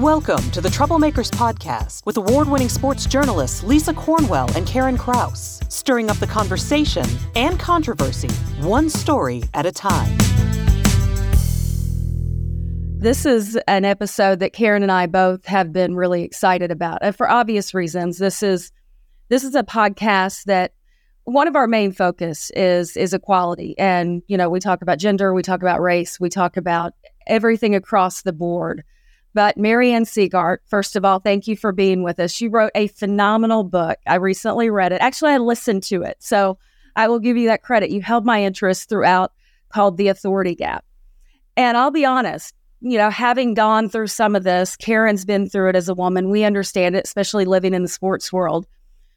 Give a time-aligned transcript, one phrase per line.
[0.00, 5.60] Welcome to the Troublemakers Podcast with award winning sports journalists Lisa Cornwell and Karen Crouse,
[5.68, 7.04] stirring up the conversation
[7.36, 8.30] and controversy,
[8.62, 10.16] one story at a time.
[12.98, 17.00] This is an episode that Karen and I both have been really excited about.
[17.02, 18.72] And for obvious reasons, this is
[19.28, 20.72] this is a podcast that
[21.24, 23.78] one of our main focus is is equality.
[23.78, 26.94] And, you know, we talk about gender, we talk about race, we talk about
[27.26, 28.82] everything across the board.
[29.32, 32.32] But Mary Ann Sieghart, first of all, thank you for being with us.
[32.32, 33.98] She wrote a phenomenal book.
[34.06, 35.00] I recently read it.
[35.00, 36.16] Actually, I listened to it.
[36.18, 36.58] So
[36.96, 37.90] I will give you that credit.
[37.90, 39.32] You held my interest throughout
[39.68, 40.84] called The Authority Gap.
[41.56, 45.68] And I'll be honest, you know, having gone through some of this, Karen's been through
[45.68, 46.30] it as a woman.
[46.30, 48.66] We understand it, especially living in the sports world.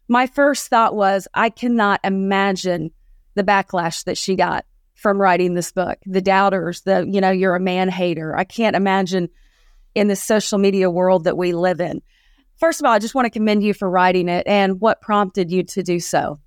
[0.08, 2.91] My first thought was, I cannot imagine
[3.36, 7.55] the backlash that she got from writing this book, the doubters, the, you know, you're
[7.55, 8.38] a man hater.
[8.38, 9.30] I can't imagine
[9.95, 12.02] in the social media world that we live in.
[12.58, 15.52] First of all, I just want to commend you for writing it and what prompted
[15.52, 16.39] you to do so.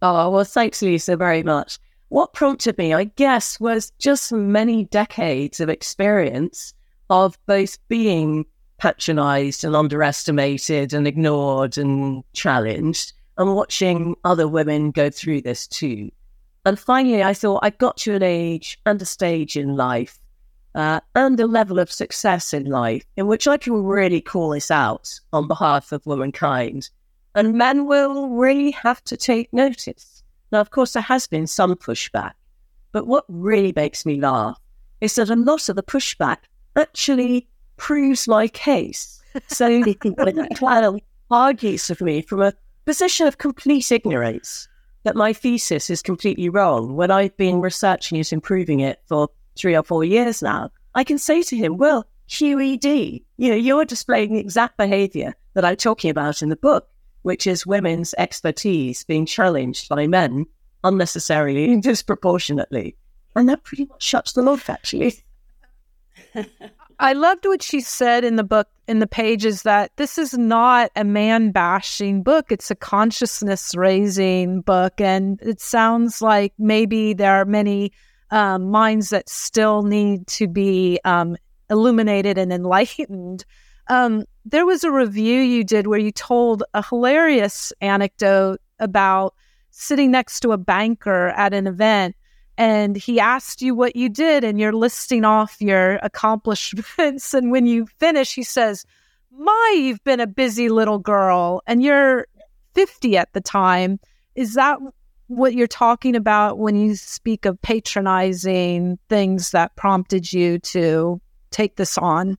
[0.00, 1.78] Oh, well, thanks, Lisa, very much.
[2.08, 6.72] What prompted me, I guess, was just many decades of experience
[7.10, 8.46] of both being
[8.78, 16.10] patronized and underestimated and ignored and challenged and watching other women go through this too.
[16.64, 20.18] And finally, I thought I got to an age and a stage in life
[20.74, 24.70] uh, and a level of success in life in which I can really call this
[24.70, 26.90] out on behalf of womankind.
[27.34, 30.22] And men will really have to take notice.
[30.52, 32.32] Now, of course, there has been some pushback,
[32.92, 34.58] but what really makes me laugh
[35.00, 36.38] is that a lot of the pushback
[36.76, 39.22] actually proves my case.
[39.48, 39.82] So
[40.54, 40.98] Clara
[41.30, 44.68] argues with me from a position of complete ignorance
[45.04, 49.28] that my thesis is completely wrong when I've been researching it and proving it for
[49.58, 53.84] three or four years now, I can say to him, well, QED, you know, you're
[53.84, 56.88] displaying the exact behavior that I'm talking about in the book,
[57.22, 60.46] which is women's expertise being challenged by men
[60.84, 62.96] unnecessarily and disproportionately.
[63.34, 65.22] And that pretty much shuts them off, actually.
[67.00, 70.90] I loved what she said in the book, in the pages, that this is not
[70.96, 72.50] a man bashing book.
[72.50, 75.00] It's a consciousness raising book.
[75.00, 77.92] And it sounds like maybe there are many
[78.30, 81.36] um, minds that still need to be um,
[81.70, 83.44] illuminated and enlightened.
[83.88, 89.34] Um, there was a review you did where you told a hilarious anecdote about
[89.70, 92.16] sitting next to a banker at an event
[92.56, 97.66] and he asked you what you did and you're listing off your accomplishments and when
[97.66, 98.84] you finish he says
[99.30, 102.26] my you've been a busy little girl and you're
[102.74, 104.00] 50 at the time
[104.34, 104.78] is that
[105.28, 111.76] what you're talking about when you speak of patronizing things that prompted you to take
[111.76, 112.36] this on?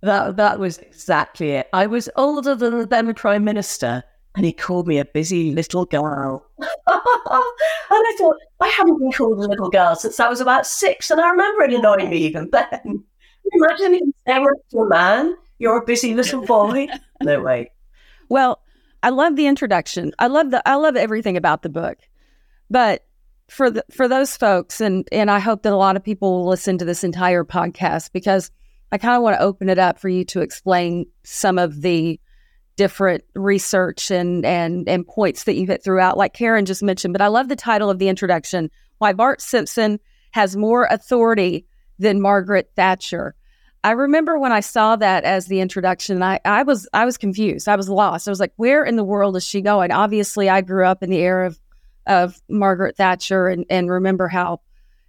[0.00, 1.68] That that was exactly it.
[1.72, 4.02] I was older than the then prime minister,
[4.34, 6.44] and he called me a busy little girl.
[6.58, 11.10] and I thought I haven't been called a little girl since I was about six,
[11.10, 13.04] and I remember it annoying me even then.
[13.52, 16.88] Imagine him saying to a man, "You're a busy little boy."
[17.22, 17.70] no way.
[18.28, 18.60] Well,
[19.02, 20.12] I love the introduction.
[20.18, 21.98] I love the I love everything about the book.
[22.72, 23.04] But
[23.50, 26.48] for the, for those folks, and and I hope that a lot of people will
[26.48, 28.50] listen to this entire podcast because
[28.90, 32.18] I kind of want to open it up for you to explain some of the
[32.76, 37.12] different research and and and points that you hit throughout, like Karen just mentioned.
[37.12, 40.00] But I love the title of the introduction: Why Bart Simpson
[40.30, 41.66] has more authority
[41.98, 43.34] than Margaret Thatcher.
[43.84, 47.68] I remember when I saw that as the introduction, I, I was I was confused.
[47.68, 48.28] I was lost.
[48.28, 49.92] I was like, where in the world is she going?
[49.92, 51.58] Obviously, I grew up in the era of
[52.06, 54.60] of Margaret Thatcher and, and remember how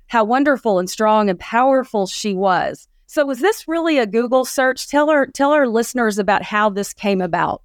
[0.07, 2.87] how wonderful and strong and powerful she was.
[3.07, 4.87] So was this really a Google search?
[4.87, 7.61] Tell our tell our listeners about how this came about.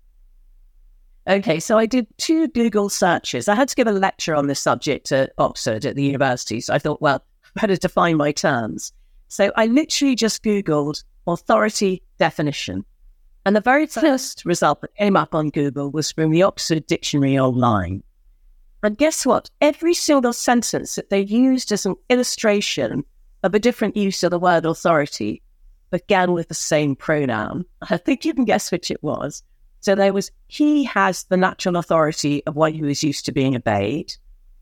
[1.29, 3.49] Okay, so I did two Google searches.
[3.49, 6.61] I had to give a lecture on this subject at Oxford at the university.
[6.61, 7.23] So I thought, well,
[7.55, 8.93] better define my terms.
[9.29, 12.85] So I literally just Googled authority definition.
[13.45, 17.39] And the very first result that came up on Google was from the Oxford Dictionary
[17.39, 18.03] Online.
[18.83, 19.51] And guess what?
[19.61, 23.05] Every single sentence that they used as an illustration
[23.43, 25.43] of a different use of the word authority
[25.91, 27.65] began with the same pronoun.
[27.91, 29.43] I think you can guess which it was.
[29.81, 33.57] So there was, he has the natural authority of one who is used to being
[33.57, 34.15] obeyed.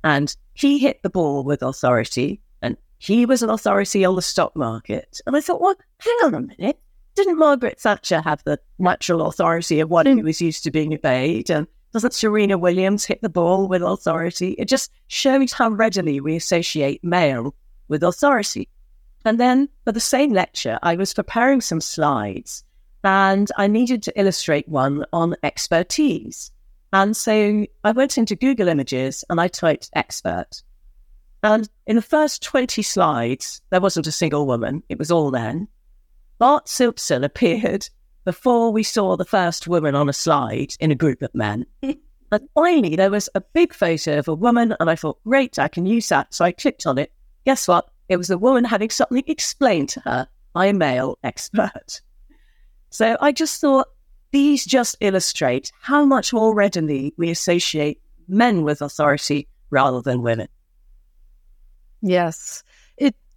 [0.05, 2.41] And he hit the ball with authority.
[2.63, 5.21] And he was an authority on the stock market.
[5.27, 6.79] And I thought, well, hang on a minute.
[7.15, 10.27] Didn't Margaret Thatcher have the natural authority of one who hmm.
[10.27, 11.51] was used to being obeyed?
[11.51, 11.67] And
[11.97, 14.51] doesn't Serena Williams hit the ball with authority?
[14.59, 17.55] It just shows how readily we associate male
[17.89, 18.69] with authority.
[19.25, 22.65] And then for the same lecture, I was preparing some slides
[23.03, 26.51] and I needed to illustrate one on expertise.
[26.93, 30.63] And so I went into Google Images and I typed expert.
[31.43, 35.67] And in the first 20 slides, there wasn't a single woman, it was all men.
[36.37, 37.89] Bart Simpson appeared
[38.27, 41.65] before we saw the first woman on a slide in a group of men.
[41.83, 45.69] and finally, there was a big photo of a woman, and I thought, great, I
[45.69, 46.35] can use that.
[46.35, 47.13] So I clicked on it.
[47.47, 47.89] Guess what?
[48.09, 52.03] It was a woman having something explained to her by a male expert.
[52.91, 53.87] So I just thought
[54.33, 60.49] these just illustrate how much more readily we associate men with authority rather than women.
[62.03, 62.65] Yes.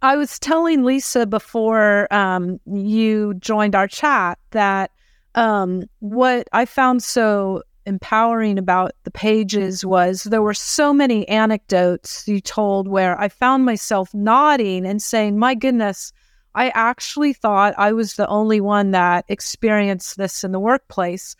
[0.02, 4.90] I was telling Lisa before um, you joined our chat that
[5.34, 12.26] um, what I found so empowering about the pages was there were so many anecdotes
[12.26, 16.12] you told where I found myself nodding and saying, My goodness,
[16.54, 21.36] I actually thought I was the only one that experienced this in the workplace.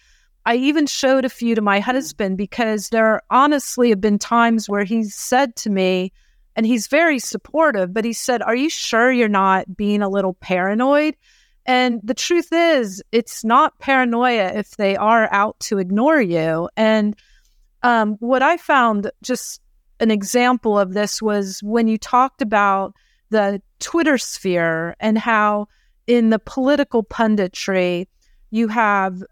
[0.46, 4.84] I even showed a few to my husband because there honestly have been times where
[4.84, 6.12] he's said to me,
[6.56, 10.34] and he's very supportive, but he said, Are you sure you're not being a little
[10.34, 11.16] paranoid?
[11.66, 16.68] And the truth is, it's not paranoia if they are out to ignore you.
[16.76, 17.14] And
[17.82, 19.60] um, what I found just
[20.00, 22.94] an example of this was when you talked about
[23.28, 25.68] the Twitter sphere and how
[26.06, 28.08] in the political punditry,
[28.50, 29.22] you have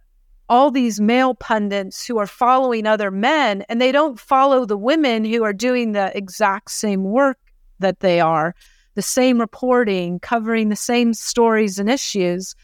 [0.49, 5.25] all these male pundits who are following other men and they don't follow the women
[5.25, 7.39] who are doing the exact same work
[7.79, 8.55] that they are
[8.95, 12.57] the same reporting, covering the same stories and issues.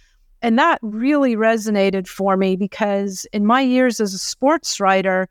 [0.42, 5.28] And that really resonated for me because in my years as a sports writer,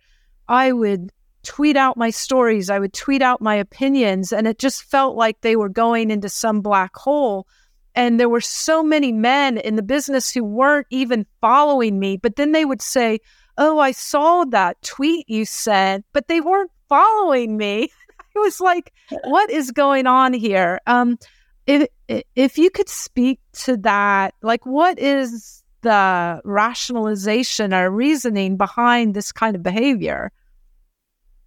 [0.48, 1.12] I would
[1.44, 5.42] tweet out my stories, I would tweet out my opinions, and it just felt like
[5.42, 7.48] they were going into some black hole.
[7.96, 12.36] And there were so many men in the business who weren't even following me, but
[12.36, 13.20] then they would say,
[13.58, 17.84] Oh, I saw that tweet you sent, but they weren't following me.
[18.36, 18.94] it was like,
[19.26, 20.80] what is going on here?
[20.88, 21.18] Um,
[21.68, 21.88] if
[22.36, 29.32] if you could speak to that, like, what is the rationalization or reasoning behind this
[29.32, 30.32] kind of behavior?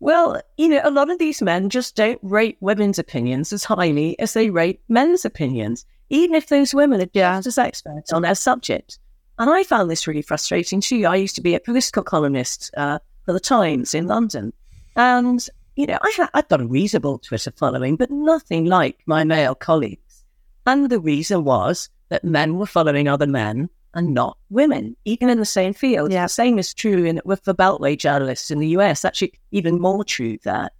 [0.06, 4.16] Well, you know, a lot of these men just don't rate women's opinions as highly
[4.20, 8.36] as they rate men's opinions, even if those women are just as experts on their
[8.36, 9.00] subject.
[9.36, 11.06] And I found this really frustrating too.
[11.06, 14.52] I used to be a political columnist uh, for the Times in London.
[14.94, 15.44] And
[15.74, 19.56] you know, I had, I've got a reasonable Twitter following, but nothing like my male
[19.56, 20.22] colleagues.
[20.66, 25.38] And the reason was that men were following other men and not women, even in
[25.38, 26.12] the same field.
[26.12, 26.26] Yeah.
[26.26, 30.04] The same is true in, with the Beltway journalists in the US, actually, even more
[30.04, 30.70] true there.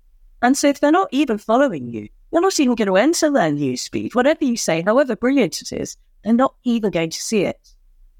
[0.42, 3.50] And so if they're not even following you, you're not even going to enter their
[3.50, 4.14] newsfeed.
[4.14, 7.74] Whatever you say, however brilliant it is, they're not even going to see it.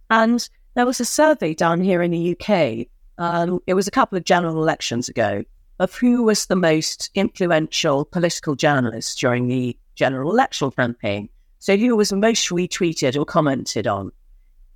[0.09, 2.87] And there was a survey done here in the UK.
[3.19, 5.45] Um, it was a couple of general elections ago
[5.79, 11.29] of who was the most influential political journalist during the general election campaign.
[11.59, 14.11] So who was most retweeted or commented on.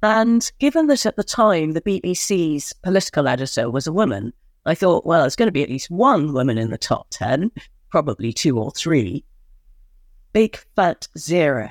[0.02, 4.32] And given that at the time the BBC's political editor was a woman,
[4.64, 7.50] I thought, well, there's going to be at least one woman in the top 10,
[7.90, 9.24] probably two or three.
[10.32, 11.70] Big fat zero.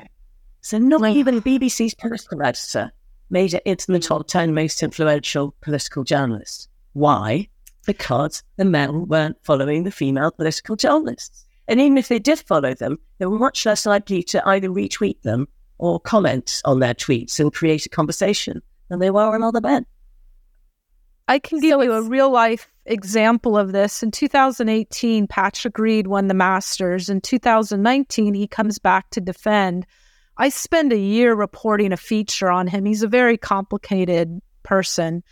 [0.61, 2.91] So not even BBC's political editor
[3.29, 6.67] made it into the top 10 most influential political journalists.
[6.93, 7.47] Why?
[7.89, 11.45] because the men weren't following the female political journalists.
[11.67, 15.19] And even if they did follow them, they were much less likely to either retweet
[15.23, 15.47] them
[15.79, 19.85] or comment on their tweets and create a conversation than they were on other men.
[21.27, 24.01] I can give you a real life example of this.
[24.01, 27.07] In 2018, Patrick Reed won the Masters.
[27.07, 29.85] In 2019, he comes back to defend.
[30.37, 32.85] I spend a year reporting a feature on him.
[32.85, 35.23] He's a very complicated person.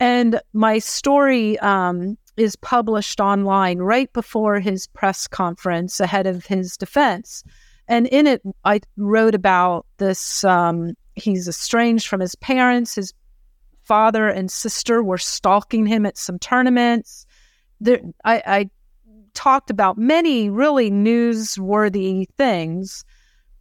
[0.00, 6.76] And my story um, is published online right before his press conference ahead of his
[6.76, 7.42] defense.
[7.88, 10.44] And in it, I wrote about this.
[10.44, 12.94] Um, he's estranged from his parents.
[12.94, 13.12] His
[13.84, 17.26] father and sister were stalking him at some tournaments.
[17.80, 18.70] There, I, I
[19.34, 23.04] talked about many really newsworthy things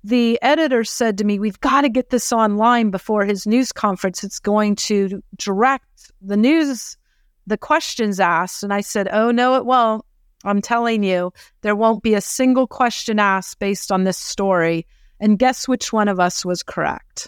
[0.07, 4.23] the editor said to me, We've got to get this online before his news conference.
[4.23, 6.97] It's going to direct the news,
[7.45, 8.63] the questions asked.
[8.63, 10.05] And I said, Oh, no, it won't.
[10.47, 14.85] I'm telling you, there won't be a single question asked based on this story.
[15.19, 17.27] And guess which one of us was correct?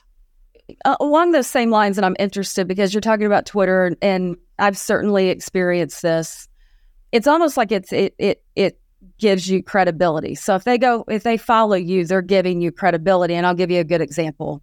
[0.85, 4.77] Uh, along those same lines, and I'm interested because you're talking about Twitter, and I've
[4.77, 6.47] certainly experienced this.
[7.11, 8.79] It's almost like it's it it it
[9.17, 10.35] gives you credibility.
[10.35, 13.33] So if they go, if they follow you, they're giving you credibility.
[13.33, 14.61] And I'll give you a good example.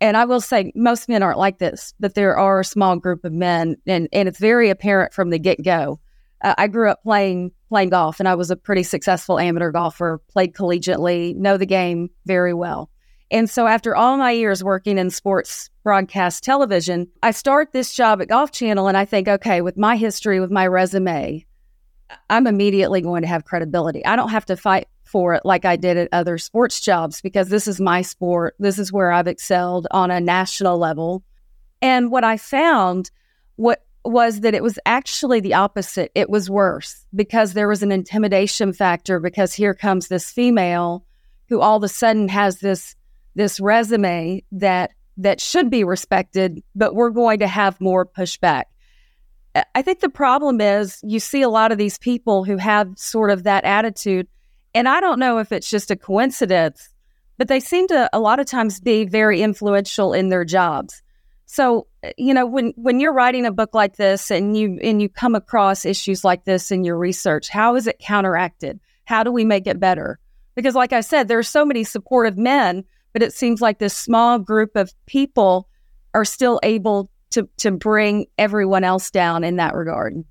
[0.00, 3.24] And I will say, most men aren't like this, but there are a small group
[3.24, 6.00] of men, and, and it's very apparent from the get go.
[6.40, 10.20] Uh, I grew up playing playing golf, and I was a pretty successful amateur golfer.
[10.28, 12.90] Played collegiately, know the game very well.
[13.30, 18.20] And so, after all my years working in sports broadcast television, I start this job
[18.20, 21.46] at Golf Channel, and I think, okay, with my history, with my resume,
[22.28, 24.04] I'm immediately going to have credibility.
[24.04, 27.48] I don't have to fight for it like I did at other sports jobs because
[27.48, 28.54] this is my sport.
[28.58, 31.24] This is where I've excelled on a national level.
[31.80, 33.10] And what I found
[33.56, 36.10] what was that it was actually the opposite.
[36.14, 41.04] It was worse because there was an intimidation factor because here comes this female
[41.48, 42.96] who all of a sudden has this
[43.34, 48.64] this resume that that should be respected, but we're going to have more pushback.
[49.74, 53.30] I think the problem is you see a lot of these people who have sort
[53.30, 54.26] of that attitude.
[54.74, 56.88] And I don't know if it's just a coincidence,
[57.36, 61.02] but they seem to a lot of times be very influential in their jobs.
[61.44, 65.08] So, you know, when when you're writing a book like this and you and you
[65.08, 68.80] come across issues like this in your research, how is it counteracted?
[69.04, 70.18] How do we make it better?
[70.54, 73.96] Because like I said, there are so many supportive men, but it seems like this
[73.96, 75.68] small group of people
[76.14, 80.24] are still able to to bring everyone else down in that regard.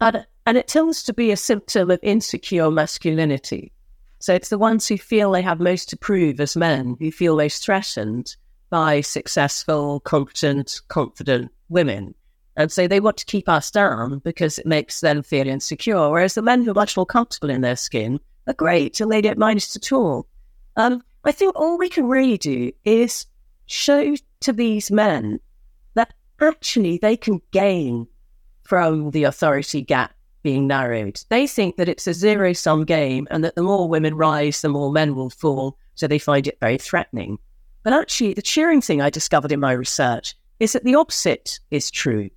[0.00, 3.72] And, and it tends to be a symptom of insecure masculinity.
[4.18, 7.36] So it's the ones who feel they have most to prove as men, who feel
[7.36, 8.34] most threatened
[8.76, 12.14] by successful, competent, confident women.
[12.56, 16.10] And so they want to keep us down because it makes them feel insecure.
[16.10, 19.22] Whereas the men who are much more comfortable in their skin are great and they
[19.22, 20.26] don't mind it at all.
[20.76, 23.24] Um, I think all we can really do is
[23.64, 25.40] show to these men
[25.94, 28.06] that actually they can gain
[28.64, 31.18] from the authority gap being narrowed.
[31.30, 34.68] They think that it's a zero sum game and that the more women rise, the
[34.68, 35.78] more men will fall.
[35.94, 37.38] So they find it very threatening.
[37.86, 41.88] But actually, the cheering thing I discovered in my research is that the opposite is
[41.88, 42.28] true.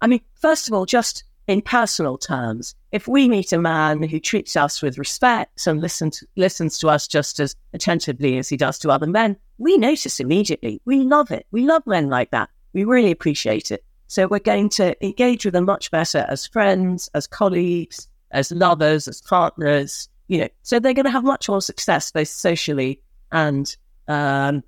[0.00, 4.18] I mean, first of all, just in personal terms, if we meet a man who
[4.18, 8.78] treats us with respect and listens listens to us just as attentively as he does
[8.78, 10.80] to other men, we notice immediately.
[10.86, 11.44] We love it.
[11.50, 12.48] We love men like that.
[12.72, 13.84] We really appreciate it.
[14.06, 19.06] So we're going to engage with them much better as friends, as colleagues, as lovers,
[19.06, 20.08] as partners.
[20.28, 23.76] You know, so they're going to have much more success both socially and
[24.08, 24.62] um,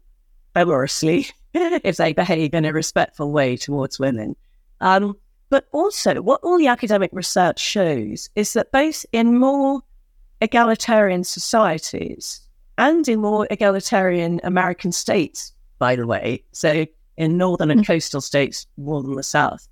[0.56, 4.34] amorously if they behave in a respectful way towards women.
[4.80, 5.16] Um,
[5.48, 9.82] but also, what all the academic research shows is that both in more
[10.40, 12.40] egalitarian societies
[12.78, 16.86] and in more egalitarian American states, by the way, so
[17.16, 17.86] in northern and mm.
[17.86, 19.68] coastal states more than the south,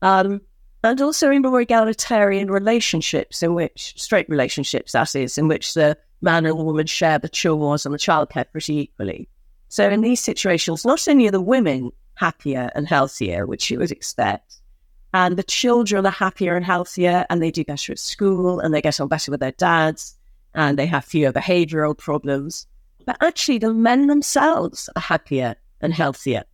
[0.00, 0.40] um,
[0.84, 5.98] and also in more egalitarian relationships, in which straight relationships, that is, in which the
[6.22, 9.28] man and the woman share the chores and the childcare pretty equally.
[9.68, 13.90] So in these situations, not only are the women happier and healthier, which you would
[13.90, 14.60] expect,
[15.12, 18.82] and the children are happier and healthier and they do better at school and they
[18.82, 20.16] get on better with their dads
[20.54, 22.66] and they have fewer behavioral problems.
[23.06, 26.44] But actually, the men themselves are happier and healthier.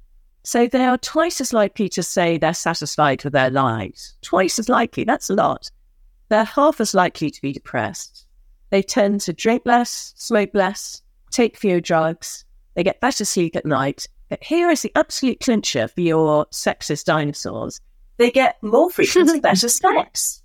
[0.45, 4.15] So they are twice as likely to say they're satisfied with their lives.
[4.23, 5.05] Twice as likely.
[5.05, 5.71] That's a lot.
[6.29, 8.27] They're half as likely to be depressed.
[8.71, 12.45] They tend to drink less, smoke less, take fewer drugs.
[12.75, 14.07] They get better sleep at night.
[14.29, 17.81] But here is the absolute clincher for your sexist dinosaurs
[18.23, 20.43] they get more frequent better sex.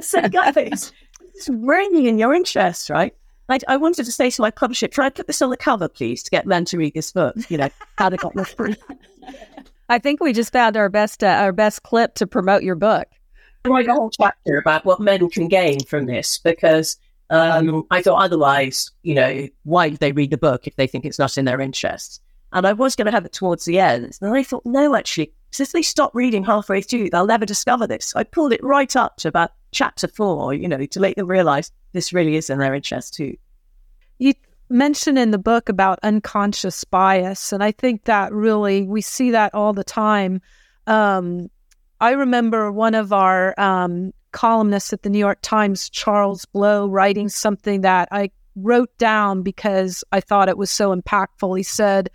[0.00, 0.92] so guys,
[1.34, 3.14] it's really in your interest, right?
[3.48, 5.88] I, I, wanted to say to my publisher, try and put this on the cover,
[5.88, 7.36] please, to get men to read this book.
[7.50, 8.76] You know, how to got this free.
[9.90, 13.06] I think we just found our best uh, our best clip to promote your book.
[13.64, 16.98] I write a whole chapter about what men can gain from this because
[17.30, 21.04] um, I thought otherwise, you know, why would they read the book if they think
[21.04, 22.20] it's not in their interests?
[22.52, 25.32] And I was going to have it towards the end, and I thought, no, actually,
[25.50, 28.14] since they stop reading halfway through, they'll never discover this.
[28.14, 31.72] I pulled it right up to about chapter four, you know, to make them realize
[31.92, 33.36] this really is in their interest too.
[34.18, 34.34] You
[34.68, 39.54] mention in the book about unconscious bias, and I think that really we see that
[39.54, 40.40] all the time.
[40.86, 41.50] Um,
[42.00, 47.30] I remember one of our um, columnists at the New York Times, Charles Blow, writing
[47.30, 51.56] something that I wrote down because I thought it was so impactful.
[51.56, 52.10] He said,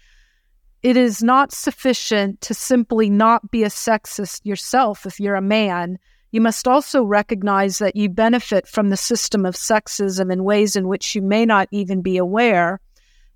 [0.84, 5.98] it is not sufficient to simply not be a sexist yourself if you're a man.
[6.32, 10.88] You must also recognize that you benefit from the system of sexism in ways in
[10.88, 12.80] which you may not even be aware.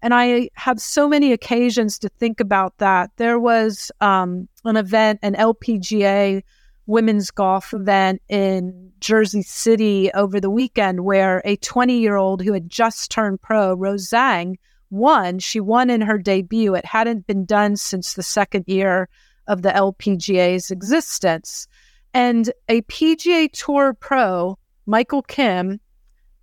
[0.02, 3.12] And I have so many occasions to think about that.
[3.16, 6.44] There was um, an event, an LPGA
[6.86, 12.54] women's golf event in Jersey City over the weekend where a 20 year old who
[12.54, 14.56] had just turned pro, Rose Zhang,
[14.90, 15.40] won.
[15.40, 16.76] She won in her debut.
[16.76, 19.10] It hadn't been done since the second year
[19.48, 21.68] of the LPGA's existence.
[22.14, 25.80] And a PGA Tour pro, Michael Kim,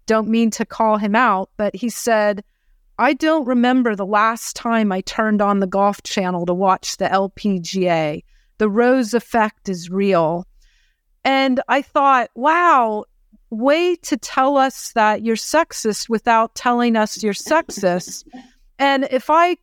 [0.06, 2.42] don't mean to call him out, but he said,
[2.98, 7.06] I don't remember the last time I turned on the Golf Channel to watch the
[7.06, 8.22] LPGA.
[8.60, 10.46] The Rose effect is real.
[11.24, 13.06] And I thought, wow,
[13.48, 18.24] way to tell us that you're sexist without telling us you're sexist.
[18.78, 19.56] and if I,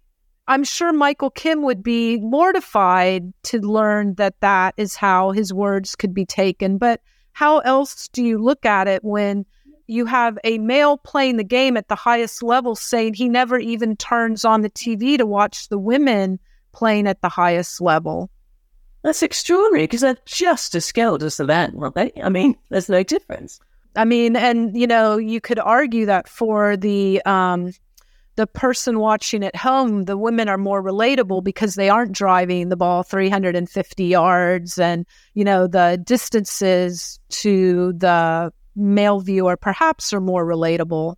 [0.48, 5.96] I'm sure Michael Kim would be mortified to learn that that is how his words
[5.96, 6.80] could be taken.
[6.80, 7.00] But
[7.34, 9.46] how else do you look at it when
[9.86, 13.96] you have a male playing the game at the highest level saying he never even
[13.96, 16.39] turns on the TV to watch the women
[16.72, 18.32] playing at the highest level?
[19.04, 22.12] That's extraordinary because they're just as skilled as the men, aren't they?
[22.22, 23.60] I mean, there's no difference.
[23.96, 27.74] I mean, and you know, you could argue that for the um,
[28.36, 32.77] the person watching at home, the women are more relatable because they aren't driving the
[32.77, 40.46] ball 350 yards, and you know, the distances to the male viewer perhaps are more
[40.46, 41.16] relatable.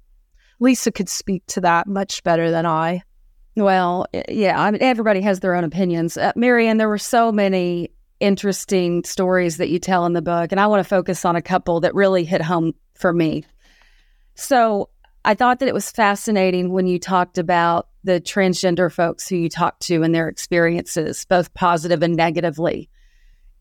[0.62, 3.02] Lisa could speak to that much better than I.
[3.60, 6.18] Well, yeah, I mean, everybody has their own opinions.
[6.18, 10.52] Uh, Mary Ann, there were so many interesting stories that you tell in the book,
[10.52, 13.44] and I want to focus on a couple that really hit home for me.
[14.36, 14.90] So,
[15.26, 19.50] I thought that it was fascinating when you talked about the transgender folks who you
[19.50, 22.90] talked to and their experiences, both positive and negatively.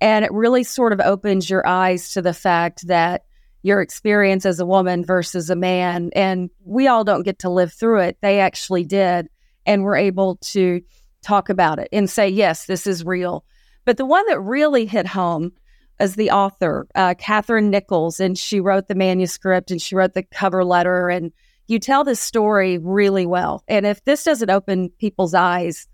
[0.00, 3.24] And it really sort of opens your eyes to the fact that
[3.62, 6.10] your experience as a woman versus a man.
[6.14, 8.18] And we all don't get to live through it.
[8.20, 9.28] They actually did
[9.68, 10.80] and we're able to
[11.22, 13.44] talk about it and say, yes, this is real.
[13.84, 15.52] But the one that really hit home
[16.00, 20.22] is the author, uh, Catherine Nichols, and she wrote the manuscript and she wrote the
[20.22, 21.10] cover letter.
[21.10, 21.32] And
[21.66, 23.62] you tell this story really well.
[23.68, 25.86] And if this doesn't open people's eyes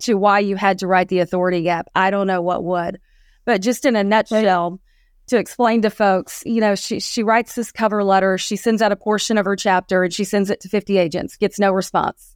[0.00, 2.98] to why you had to write the authority gap, I don't know what would.
[3.44, 4.80] But just in a nutshell,
[5.28, 8.90] to explain to folks, you know, she she writes this cover letter, she sends out
[8.90, 12.31] a portion of her chapter and she sends it to 50 agents, gets no response.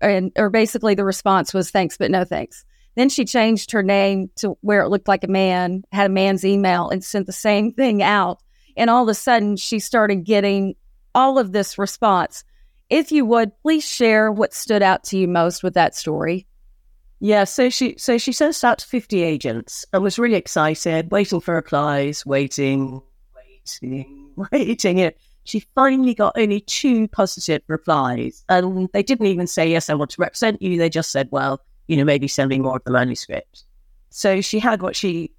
[0.00, 2.64] And or basically the response was thanks but no thanks.
[2.96, 6.44] Then she changed her name to where it looked like a man, had a man's
[6.44, 8.42] email and sent the same thing out.
[8.76, 10.74] And all of a sudden she started getting
[11.14, 12.44] all of this response.
[12.88, 16.46] If you would, please share what stood out to you most with that story.
[17.18, 21.40] Yeah, so she so she sent out to fifty agents and was really excited, waiting
[21.40, 23.00] for replies, waiting,
[23.34, 25.12] waiting, waiting.
[25.46, 30.10] She finally got only two positive replies, and they didn't even say yes, I want
[30.10, 30.76] to represent you.
[30.76, 33.62] They just said, well, you know, maybe send me more of the manuscript.
[34.10, 35.30] So she had what she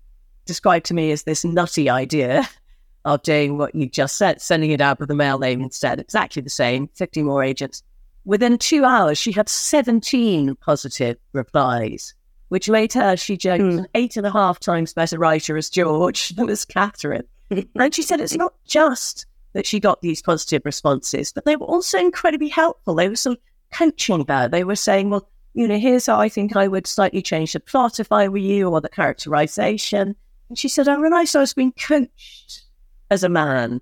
[0.45, 2.47] described to me as this nutty idea
[3.05, 5.99] of doing what you just said, sending it out with a mail name instead.
[5.99, 7.83] Exactly the same, 50 more agents.
[8.25, 12.13] Within two hours, she had 17 positive replies,
[12.49, 13.79] which made her, she joked, mm.
[13.79, 17.23] an eight and a half times better writer as George than as Catherine.
[17.49, 19.25] and she said it's not just
[19.57, 22.93] that she got these positive responses, but they were also incredibly helpful.
[22.93, 23.43] They were sort of
[23.73, 24.47] coaching her.
[24.47, 27.59] They were saying, well, you know, here's how I think I would slightly change the
[27.59, 30.15] plot if I were you or the characterization.
[30.49, 32.65] And she said, I realized I was being coached
[33.09, 33.81] as a man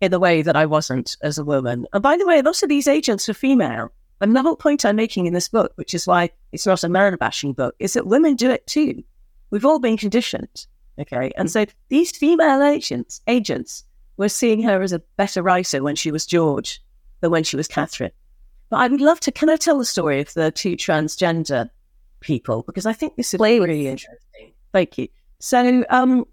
[0.00, 1.84] in the way that I wasn't as a woman.
[1.92, 3.90] And by the way, lots of these agents were female.
[4.20, 6.88] And the whole point I'm making in this book, which is why it's not a
[6.88, 9.02] man bashing book, is that women do it too.
[9.50, 10.68] We've all been conditioned.
[10.96, 11.32] Okay.
[11.36, 11.50] And mm.
[11.50, 13.82] so these female agents, agents
[14.18, 16.82] were seeing her as a better writer when she was George
[17.20, 18.10] than when she was Catherine.
[18.68, 21.70] But I would love to, can I tell the story of the two transgender
[22.20, 22.62] people?
[22.64, 24.52] Because I think this is really interesting.
[24.72, 25.08] Thank you.
[25.38, 26.26] So, um,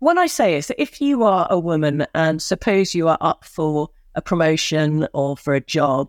[0.00, 3.44] what I say is that if you are a woman and suppose you are up
[3.44, 6.08] for a promotion or for a job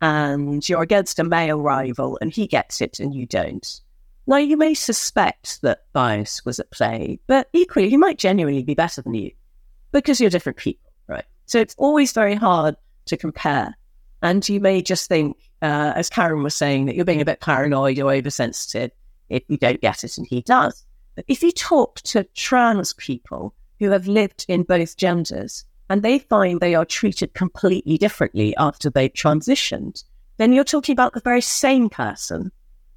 [0.00, 3.80] and you're against a male rival and he gets it and you don't,
[4.26, 8.74] now you may suspect that bias was at play, but equally he might genuinely be
[8.74, 9.30] better than you
[10.00, 11.24] because you're different people, right?
[11.46, 13.76] So it's always very hard to compare.
[14.22, 17.40] And you may just think, uh, as Karen was saying, that you're being a bit
[17.40, 18.90] paranoid or oversensitive
[19.28, 20.84] if you don't get it and he does.
[21.14, 26.18] But if you talk to trans people who have lived in both genders and they
[26.18, 30.04] find they are treated completely differently after they've transitioned,
[30.36, 32.50] then you're talking about the very same person,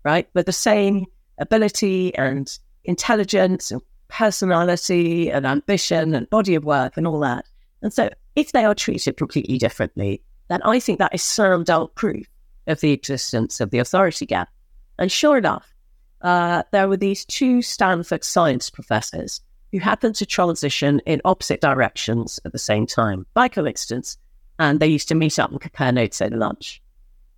[0.03, 0.27] right?
[0.33, 1.05] With the same
[1.37, 7.45] ability and intelligence and personality and ambition and body of work and all that.
[7.81, 11.95] And so if they are treated completely differently, then I think that is summed out
[11.95, 12.27] proof
[12.67, 14.49] of the existence of the authority gap.
[14.97, 15.73] And sure enough,
[16.21, 19.41] uh, there were these two Stanford science professors
[19.71, 24.17] who happened to transition in opposite directions at the same time by coincidence.
[24.57, 26.81] And they used to meet up and compare notes over lunch.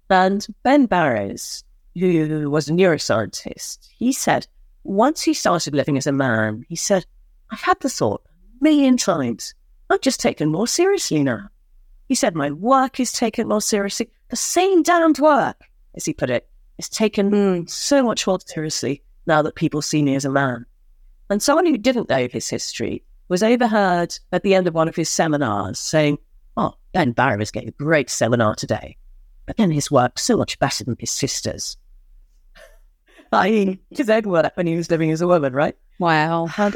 [0.09, 1.63] And Ben Barres,
[1.95, 4.47] who was a neuroscientist, he said,
[4.83, 7.05] once he started living as a man, he said,
[7.51, 8.23] I've had the thought
[8.59, 9.53] a million times.
[9.89, 11.49] I'm just taken more seriously now.
[12.07, 14.09] He said, My work is taken more seriously.
[14.29, 15.61] The same damned work,
[15.95, 20.01] as he put it, is taken mm, so much more seriously now that people see
[20.01, 20.65] me as a man.
[21.29, 24.95] And someone who didn't know his history was overheard at the end of one of
[24.95, 26.17] his seminars saying,
[26.57, 28.97] Oh, Ben Barres gave a great seminar today,
[29.45, 31.77] but then his work's so much better than his sister's.
[33.89, 35.75] His own work when he was living as a woman, right?
[35.99, 36.49] Wow.
[36.57, 36.75] And,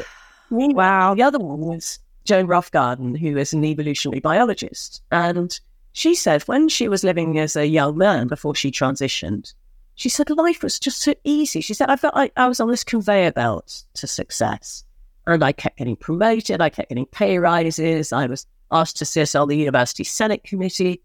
[0.50, 1.14] wow.
[1.14, 5.02] The other one was Joan Roughgarden, who is an evolutionary biologist.
[5.10, 5.58] And
[5.92, 9.54] she said when she was living as a young man before she transitioned,
[9.94, 11.60] she said life was just so easy.
[11.60, 14.84] She said, I felt like I was on this conveyor belt to success.
[15.26, 19.34] And I kept getting promoted, I kept getting pay rises, I was asked to sit
[19.34, 21.02] on the university senate committee.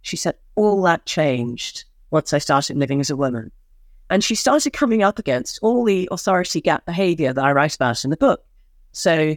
[0.00, 3.52] She said all that changed once I started living as a woman.
[4.12, 8.04] And she started coming up against all the authority gap behavior that I write about
[8.04, 8.44] in the book.
[8.92, 9.34] So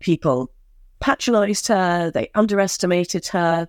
[0.00, 0.52] people
[1.00, 3.66] patronized her, they underestimated her,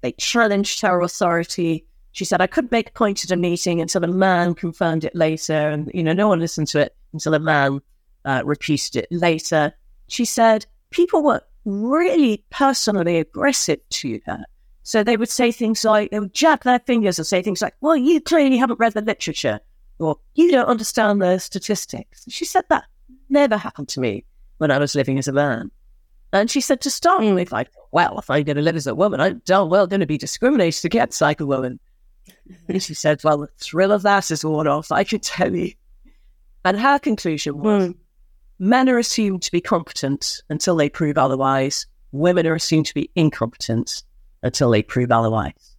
[0.00, 1.84] they challenged her authority.
[2.12, 5.14] She said, I couldn't make a point at a meeting until a man confirmed it
[5.14, 5.68] later.
[5.68, 7.82] And, you know, no one listened to it until a man
[8.24, 9.74] uh, repeated it later.
[10.08, 14.42] She said, people were really personally aggressive to her.
[14.84, 17.74] So they would say things like, they would jab their fingers and say things like,
[17.82, 19.60] well, you clearly haven't read the literature
[20.02, 22.24] or you don't understand the statistics.
[22.28, 22.84] She said that
[23.28, 24.24] never happened to me
[24.58, 25.70] when I was living as a man.
[26.32, 28.94] And she said to start with, like, well, if I'm going to live as a
[28.94, 31.78] woman, I'm darn well going to be discriminated against like a woman.
[32.68, 35.72] and she said, well, the thrill of that is worn off, I can tell you.
[36.64, 37.96] And her conclusion was mm.
[38.58, 41.86] men are assumed to be competent until they prove otherwise.
[42.12, 44.02] Women are assumed to be incompetent
[44.42, 45.71] until they prove otherwise.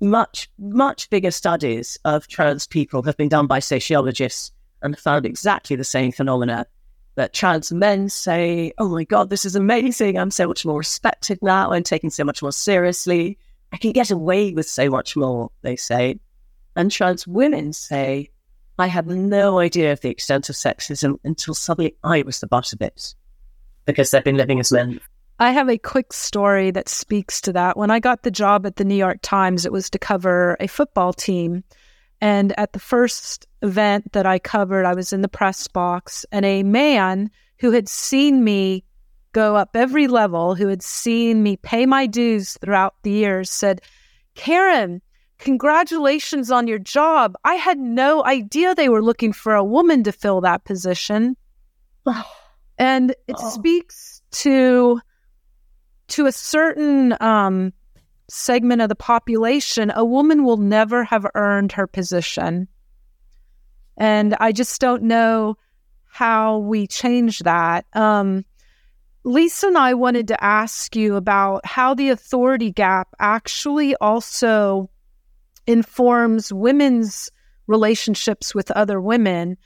[0.00, 4.50] Much, much bigger studies of trans people have been done by sociologists
[4.82, 6.66] and found exactly the same phenomena
[7.16, 10.18] that trans men say, Oh my God, this is amazing.
[10.18, 11.72] I'm so much more respected now.
[11.72, 13.36] I'm taken so much more seriously.
[13.72, 16.18] I can get away with so much more, they say.
[16.76, 18.30] And trans women say,
[18.78, 22.72] I had no idea of the extent of sexism until suddenly I was the butt
[22.72, 23.14] of it
[23.84, 25.00] because they've been living as men.
[25.40, 27.78] I have a quick story that speaks to that.
[27.78, 30.66] When I got the job at the New York Times, it was to cover a
[30.66, 31.64] football team.
[32.20, 36.44] And at the first event that I covered, I was in the press box, and
[36.44, 38.84] a man who had seen me
[39.32, 43.80] go up every level, who had seen me pay my dues throughout the years, said,
[44.34, 45.00] Karen,
[45.38, 47.34] congratulations on your job.
[47.44, 51.34] I had no idea they were looking for a woman to fill that position.
[52.78, 53.50] and it oh.
[53.50, 55.00] speaks to
[56.10, 57.72] to a certain um,
[58.28, 62.68] segment of the population, a woman will never have earned her position.
[63.96, 65.56] And I just don't know
[66.06, 67.86] how we change that.
[67.92, 68.44] Um,
[69.24, 74.90] Lisa and I wanted to ask you about how the authority gap actually also
[75.66, 77.30] informs women's
[77.66, 79.56] relationships with other women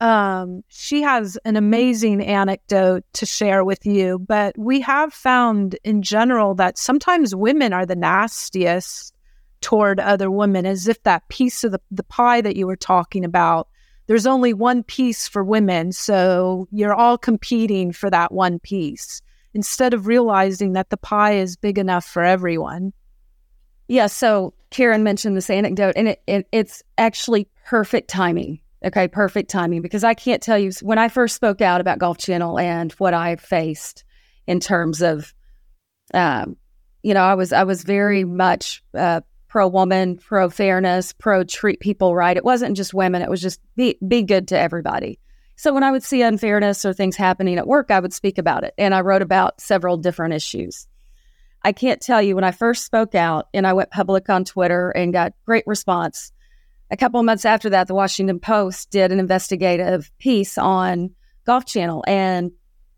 [0.00, 6.00] um, she has an amazing anecdote to share with you, but we have found in
[6.00, 9.14] general that sometimes women are the nastiest
[9.60, 13.26] toward other women, as if that piece of the, the pie that you were talking
[13.26, 13.68] about,
[14.06, 15.92] there's only one piece for women.
[15.92, 19.20] So you're all competing for that one piece
[19.52, 22.94] instead of realizing that the pie is big enough for everyone.
[23.86, 24.06] Yeah.
[24.06, 29.82] So Karen mentioned this anecdote, and it, it it's actually perfect timing Okay, perfect timing
[29.82, 33.12] because I can't tell you when I first spoke out about Golf Channel and what
[33.12, 34.04] I faced
[34.46, 35.34] in terms of,
[36.14, 36.56] um,
[37.02, 41.80] you know, I was I was very much uh, pro woman, pro fairness, pro treat
[41.80, 42.36] people right.
[42.36, 45.18] It wasn't just women; it was just be be good to everybody.
[45.56, 48.64] So when I would see unfairness or things happening at work, I would speak about
[48.64, 50.86] it, and I wrote about several different issues.
[51.62, 54.88] I can't tell you when I first spoke out and I went public on Twitter
[54.90, 56.32] and got great response
[56.90, 61.10] a couple of months after that, the Washington Post did an investigative piece on
[61.46, 62.50] Golf Channel and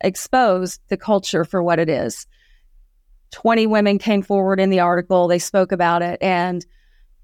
[0.02, 2.26] exposed the culture for what it is.
[3.32, 5.28] 20 women came forward in the article.
[5.28, 6.64] They spoke about it, and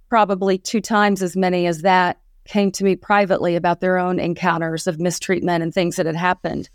[0.09, 4.87] probably two times as many as that came to me privately about their own encounters
[4.87, 6.71] of mistreatment and things that had happened.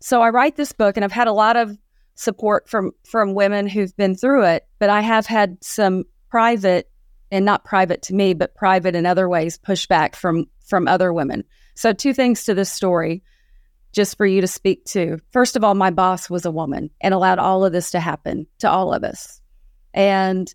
[0.00, 1.76] So I write this book, and I've had a lot of
[2.14, 6.90] support from from women who've been through it, but I have had some private
[7.30, 11.44] and not private to me, but private in other ways, pushback from from other women.
[11.74, 13.22] So two things to this story.
[13.92, 15.18] just for you to speak to.
[15.32, 18.46] First of all, my boss was a woman and allowed all of this to happen
[18.58, 19.40] to all of us.
[19.94, 20.52] And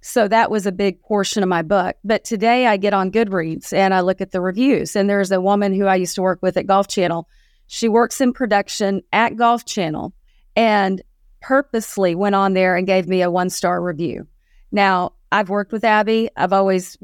[0.00, 1.96] so that was a big portion of my book.
[2.04, 4.96] But today I get on Goodreads and I look at the reviews.
[4.96, 7.26] And there's a woman who I used to work with at Golf Channel.
[7.66, 10.12] She works in production at Golf Channel
[10.54, 11.02] and
[11.40, 14.26] purposely went on there and gave me a one star review.
[14.70, 16.96] Now, I've worked with Abby, I've always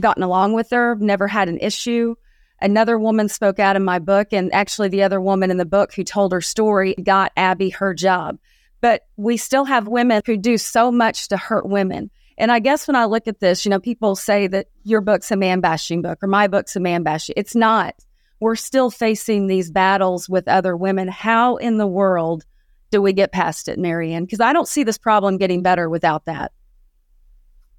[0.00, 2.14] gotten along with her, never had an issue.
[2.58, 5.92] Another woman spoke out in my book, and actually, the other woman in the book
[5.92, 8.38] who told her story got Abby her job.
[8.80, 12.10] But we still have women who do so much to hurt women.
[12.38, 15.30] And I guess when I look at this, you know, people say that your book's
[15.30, 17.34] a man bashing book or my book's a man bashing.
[17.36, 17.94] It's not.
[18.40, 21.08] We're still facing these battles with other women.
[21.08, 22.44] How in the world
[22.90, 24.24] do we get past it, Mary Ann?
[24.24, 26.52] Because I don't see this problem getting better without that.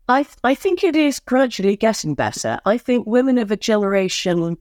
[0.10, 2.60] I, I think it is gradually getting better.
[2.66, 4.58] I think women of a generation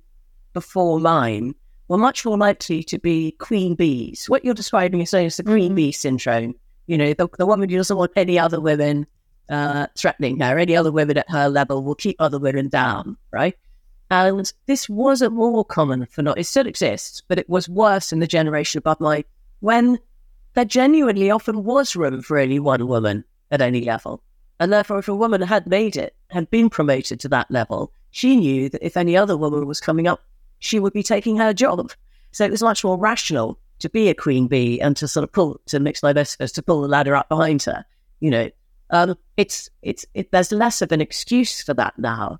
[0.52, 1.54] before mine
[1.88, 4.28] were much more likely to be queen bees.
[4.28, 5.74] What you're describing is saying is the queen mm-hmm.
[5.76, 6.54] bee syndrome.
[6.88, 9.06] You know, the, the woman who doesn't want any other women
[9.48, 13.56] uh, threatening her, any other women at her level will keep other women down, right?
[14.10, 18.18] And this wasn't more common for not, it still exists, but it was worse in
[18.18, 19.24] the generation above mine
[19.60, 19.98] when
[20.54, 24.22] there genuinely often was room for only one woman at any level.
[24.58, 28.36] And therefore, if a woman had made it, had been promoted to that level, she
[28.36, 30.22] knew that if any other woman was coming up,
[30.58, 31.92] she would be taking her job.
[32.32, 35.32] So it was much more rational to be a queen bee and to sort of
[35.32, 37.84] pull, to mix my best to pull the ladder up behind her.
[38.20, 38.50] You know,
[38.90, 42.38] um, it's it's it, there's less of an excuse for that now,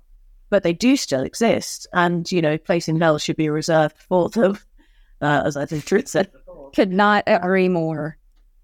[0.49, 4.29] but they do still exist, and you know, place in hell should be reserved for
[4.29, 4.57] them,
[5.21, 6.31] uh, as I think Truth said.
[6.75, 8.17] Could not agree more.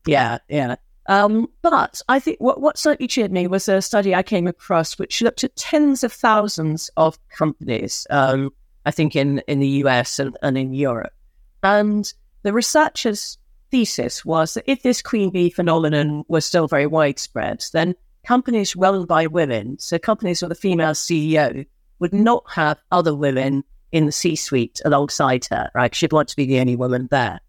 [0.06, 0.76] Yeah, yeah.
[1.08, 4.98] Um, but I think what, what slightly cheered me was a study I came across
[4.98, 8.52] which looked at tens of thousands of companies, um,
[8.86, 11.14] I think in, in the US and, and in Europe.
[11.62, 12.12] And
[12.44, 13.38] the researchers
[13.72, 19.06] thesis was that if this queen bee phenomenon was still very widespread, then companies run
[19.06, 21.66] by women, so companies with a female CEO,
[22.00, 25.94] would not have other women in the C suite alongside her, right?
[25.94, 27.40] She'd want to be the only woman there.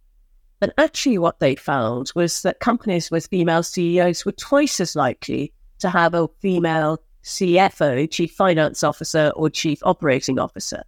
[0.61, 5.53] And actually, what they found was that companies with female CEOs were twice as likely
[5.81, 10.83] to have a female CFO, Chief Finance Officer, or Chief Operating Officer.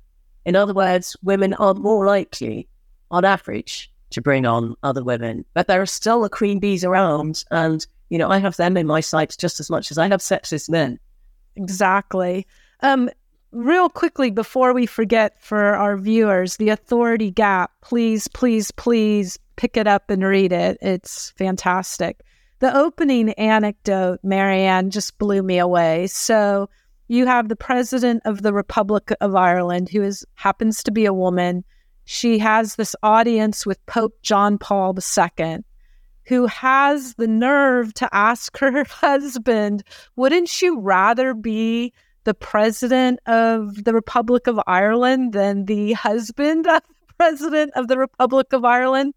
[0.45, 2.69] In other words, women are more likely,
[3.11, 5.45] on average, to bring on other women.
[5.55, 8.87] But there are still the queen bees around, and you know I have them in
[8.87, 10.99] my sights just as much as I have sexist men.
[11.57, 12.47] Exactly.
[12.81, 13.11] Um,
[13.51, 17.73] real quickly before we forget for our viewers, the authority gap.
[17.81, 20.79] Please, please, please pick it up and read it.
[20.81, 22.21] It's fantastic.
[22.59, 26.07] The opening anecdote, Mary Ann, just blew me away.
[26.07, 26.69] So
[27.09, 31.13] you have the president of the Republic of Ireland, who is happens to be a
[31.13, 31.65] woman
[32.07, 35.59] she has this audience with Pope John Paul II,
[36.27, 39.83] who has the nerve to ask her husband,
[40.15, 41.93] Wouldn't you rather be
[42.23, 47.99] the president of the Republic of Ireland than the husband of the president of the
[47.99, 49.15] Republic of Ireland?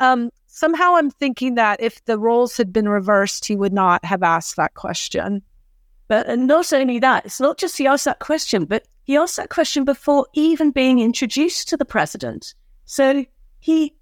[0.00, 4.22] Um, somehow I'm thinking that if the roles had been reversed, he would not have
[4.22, 5.42] asked that question.
[6.08, 9.36] But and not only that, it's not just he asked that question, but he asked
[9.36, 12.54] that question before even being introduced to the president.
[12.84, 13.24] So
[13.60, 13.94] he,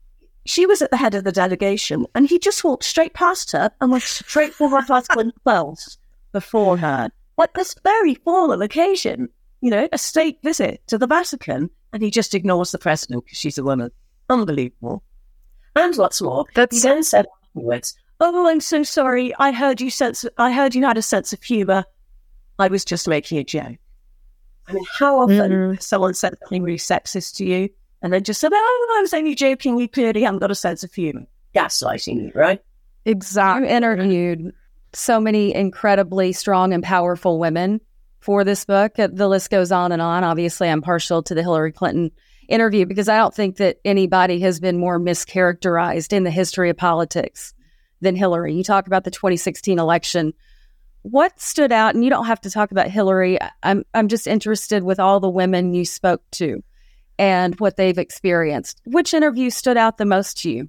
[0.46, 3.70] she was at the head of the delegation, and he just walked straight past her
[3.80, 5.98] and went straight for her husband Wells
[6.32, 7.10] before her.
[7.36, 9.28] Like this very formal occasion,
[9.60, 13.38] you know, a state visit to the Vatican, and he just ignores the president because
[13.38, 13.90] she's a woman.
[14.30, 15.02] Unbelievable.
[15.78, 16.76] And what's more, That's...
[16.76, 19.34] he then said afterwards, "Oh, I'm so sorry.
[19.38, 20.24] I heard you sense.
[20.36, 21.84] I heard you had a sense of humor.
[22.58, 23.78] I was just making a joke.
[24.66, 25.82] I mean, how often mm.
[25.82, 27.70] someone said something really sexist to you
[28.02, 29.78] and then just said, Oh, I was only joking.
[29.78, 31.26] You clearly haven't got a sense of humor.
[31.54, 32.60] Gaslighting you, right?
[33.04, 33.68] Exactly.
[33.68, 34.52] You interviewed
[34.92, 37.80] so many incredibly strong and powerful women
[38.20, 38.98] for this book.
[38.98, 40.24] Uh, the list goes on and on.
[40.24, 42.10] Obviously, I'm partial to the Hillary Clinton
[42.48, 46.76] interview because I don't think that anybody has been more mischaracterized in the history of
[46.76, 47.54] politics
[48.00, 48.54] than Hillary.
[48.54, 50.32] You talk about the 2016 election.
[51.02, 54.82] What stood out and you don't have to talk about hillary i'm i'm just interested
[54.82, 56.62] with all the women you spoke to
[57.18, 58.80] and what they've experienced.
[58.84, 60.68] Which interview stood out the most to you?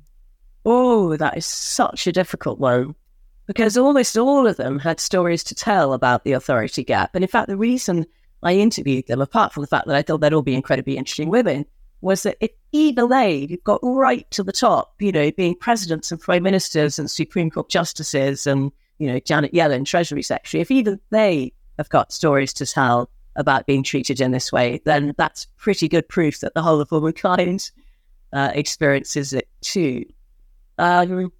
[0.65, 2.95] Oh that is such a difficult one
[3.47, 7.15] because almost all of them had stories to tell about the authority gap.
[7.15, 8.05] And in fact the reason
[8.43, 11.29] i interviewed them apart from the fact that i thought they'd all be incredibly interesting
[11.29, 11.65] women
[12.01, 16.21] was that if even they got right to the top you know being presidents and
[16.21, 20.99] prime ministers and supreme court justices and you know, Janet Yellen, Treasury Secretary, if even
[21.09, 25.87] they have got stories to tell about being treated in this way, then that's pretty
[25.87, 27.71] good proof that the whole of womankind
[28.33, 30.05] uh, experiences it too.
[30.77, 31.31] Um,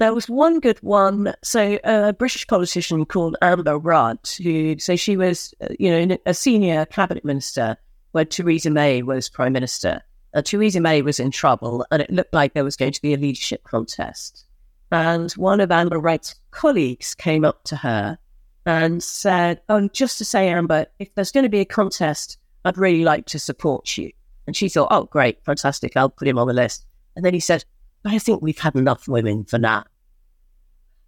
[0.00, 1.34] there was one good one.
[1.42, 6.34] So a British politician called Amber Rudd, who so she was, uh, you know, a
[6.34, 7.76] senior cabinet minister
[8.12, 10.02] when Theresa May was prime minister.
[10.32, 13.12] Uh, Theresa May was in trouble, and it looked like there was going to be
[13.12, 14.46] a leadership contest.
[14.90, 18.18] And one of Amber Rudd's colleagues came up to her
[18.64, 22.78] and said, "Oh, just to say, Amber, if there's going to be a contest, I'd
[22.78, 24.12] really like to support you."
[24.46, 25.94] And she thought, "Oh, great, fantastic!
[25.94, 26.86] I'll put him on the list."
[27.16, 27.64] And then he said,
[28.04, 29.84] I think we've had enough women for now.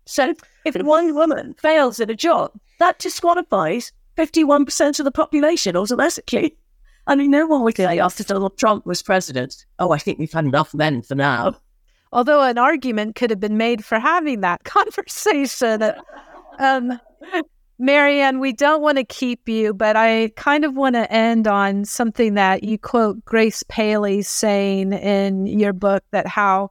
[0.05, 0.35] So
[0.65, 6.57] if one woman fails at a job, that disqualifies 51% of the population automatically.
[7.07, 10.33] I mean, no one would say after Donald Trump was president, oh, I think we've
[10.33, 11.57] had enough men for now.
[12.13, 15.83] Although an argument could have been made for having that conversation.
[16.59, 17.01] um,
[17.79, 21.49] Mary Ann, we don't want to keep you, but I kind of want to end
[21.49, 26.71] on something that you quote Grace Paley saying in your book that how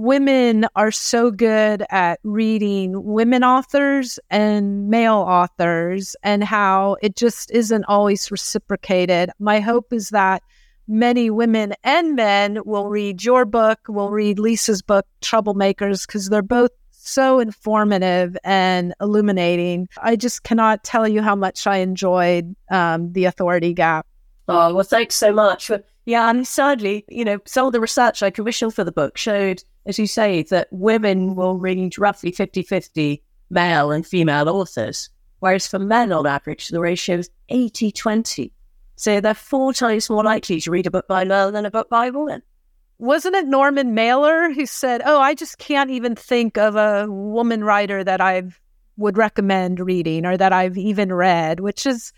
[0.00, 7.50] women are so good at reading women authors and male authors and how it just
[7.50, 9.30] isn't always reciprocated.
[9.38, 10.42] My hope is that
[10.88, 16.40] many women and men will read your book, will read Lisa's book, Troublemakers, because they're
[16.40, 19.86] both so informative and illuminating.
[20.02, 24.06] I just cannot tell you how much I enjoyed um, The Authority Gap.
[24.48, 25.70] Oh, well, thanks so much.
[26.06, 29.62] Yeah, and sadly, you know, some of the research I commissioned for the book showed,
[29.86, 35.66] as you say, that women will read roughly 50 50 male and female authors, whereas
[35.66, 38.52] for men, on average, the ratio is 80 20.
[38.96, 41.88] So they're four times more likely to read a book by male than a book
[41.88, 42.42] by woman
[43.00, 47.64] wasn't it Norman Mailer who said, "Oh, I just can't even think of a woman
[47.64, 48.42] writer that I
[48.98, 52.12] would recommend reading or that I've even read," which is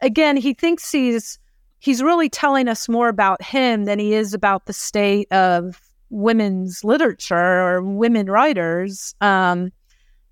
[0.00, 1.38] again, he thinks he's
[1.80, 6.84] he's really telling us more about him than he is about the state of women's
[6.84, 9.14] literature or women writers.
[9.20, 9.70] Um,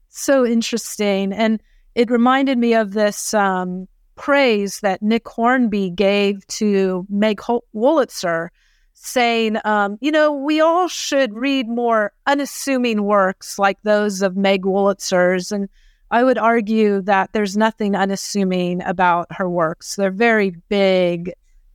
[0.09, 1.61] so interesting, and
[1.95, 3.87] it reminded me of this um,
[4.17, 7.41] praise that Nick Hornby gave to Meg
[7.75, 8.49] Wolitzer
[8.95, 14.63] saying, um, you know, we all should read more unassuming works like those of Meg
[14.63, 15.53] Wolitzer's.
[15.53, 15.69] And
[16.11, 19.97] I would argue that there's nothing unassuming about her works.
[19.97, 21.33] They're very big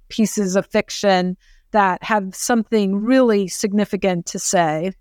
[0.09, 1.37] pieces of fiction
[1.71, 4.93] that have something really significant to say.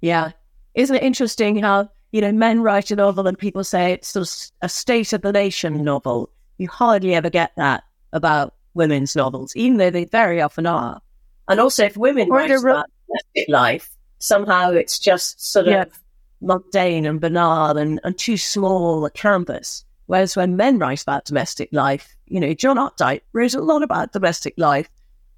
[0.00, 0.32] Yeah.
[0.74, 4.28] Isn't it interesting how, you know, men write a novel and people say it's sort
[4.28, 6.30] of a state of the nation novel?
[6.58, 11.00] You hardly ever get that about women's novels, even though they very often are.
[11.48, 15.82] And also, if women write about domestic life, somehow it's just sort yeah.
[15.82, 15.98] of
[16.40, 19.84] mundane and banal and, and too small a canvas.
[20.06, 24.12] Whereas when men write about domestic life, you know, John Updike wrote a lot about
[24.12, 24.88] domestic life.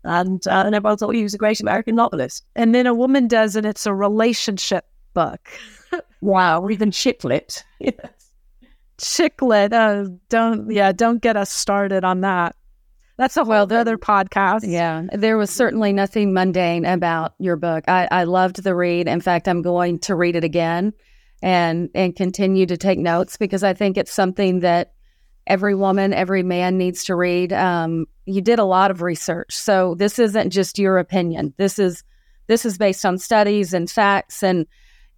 [0.04, 2.44] And, uh, and everyone thought he was a great American novelist.
[2.56, 5.48] And then a woman does, and it's a relationship book.
[6.20, 7.64] wow, or even chick lit.
[7.80, 7.94] yes.
[8.98, 9.72] Chick lit.
[9.72, 12.56] Uh, don't, yeah, don't get us started on that.
[13.20, 14.60] That's a whole other podcast.
[14.62, 15.02] Yeah.
[15.12, 17.84] There was certainly nothing mundane about your book.
[17.86, 19.08] I, I loved the read.
[19.08, 20.94] In fact, I'm going to read it again
[21.42, 24.92] and and continue to take notes because I think it's something that
[25.50, 27.52] every woman, every man needs to read.
[27.52, 31.52] Um, you did a lot of research, so this isn't just your opinion.
[31.58, 32.04] This is
[32.46, 34.66] this is based on studies and facts, and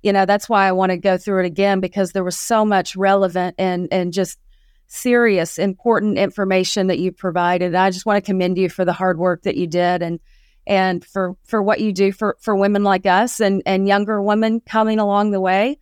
[0.02, 2.64] you know that's why I want to go through it again because there was so
[2.64, 4.38] much relevant and and just
[4.86, 7.74] serious, important information that you provided.
[7.74, 10.18] I just want to commend you for the hard work that you did and
[10.66, 14.60] and for for what you do for for women like us and and younger women
[14.60, 15.78] coming along the way.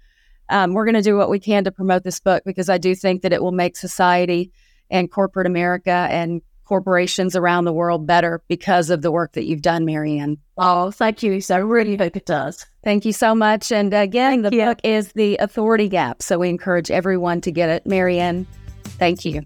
[0.51, 2.95] Um, we're going to do what we can to promote this book because I do
[2.95, 4.51] think that it will make society
[4.91, 9.63] and corporate America and corporations around the world better because of the work that you've
[9.63, 10.37] done, Mary Ann.
[10.57, 11.41] Oh, thank you.
[11.41, 12.65] So I really hope it does.
[12.85, 13.73] Thank you so much.
[13.73, 14.65] And again, thank the you.
[14.67, 16.23] book is The Authority Gap.
[16.23, 17.87] So we encourage everyone to get it.
[17.87, 18.47] Mary Ann,
[19.01, 19.43] Thank you.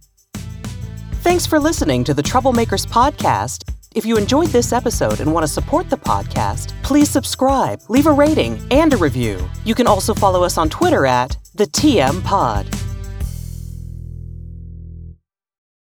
[1.22, 3.70] Thanks for listening to the Troublemakers Podcast.
[3.94, 8.12] If you enjoyed this episode and want to support the podcast, please subscribe, leave a
[8.12, 9.38] rating, and a review.
[9.64, 12.66] You can also follow us on Twitter at the TM Pod.